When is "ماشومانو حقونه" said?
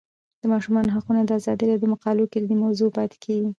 0.53-1.21